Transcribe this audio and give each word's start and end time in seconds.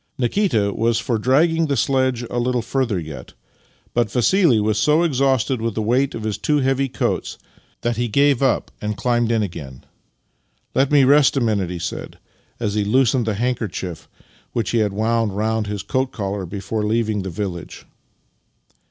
Nikita 0.17 0.73
was 0.73 0.97
for 0.97 1.19
dragging 1.19 1.67
the 1.67 1.77
sledge 1.77 2.23
a 2.31 2.39
little 2.39 2.63
further 2.63 2.97
yet, 2.97 3.33
but 3.93 4.09
Vassili 4.11 4.59
was 4.59 4.79
so 4.79 5.03
exhausted 5.03 5.61
with 5.61 5.75
the 5.75 5.81
weight 5.83 6.15
of 6.15 6.23
his 6.23 6.39
two 6.39 6.57
heavy 6.57 6.89
coats 6.89 7.37
that 7.81 7.97
he 7.97 8.07
gave 8.07 8.41
up 8.41 8.71
and 8.81 8.97
climbed 8.97 9.31
in 9.31 9.43
again." 9.43 9.83
Let 10.73 10.91
me 10.91 11.03
rest 11.03 11.37
a 11.37 11.39
minute," 11.39 11.69
he 11.69 11.77
said, 11.77 12.17
as 12.59 12.73
he 12.73 12.83
loosened 12.83 13.27
the 13.27 13.35
handkerchief 13.35 14.09
which 14.53 14.71
he 14.71 14.79
had 14.79 14.91
wound 14.91 15.37
round 15.37 15.67
his 15.67 15.83
coat 15.83 16.11
collar 16.11 16.47
before 16.47 16.83
leaving 16.83 17.21
the 17.21 17.29
village. 17.29 17.85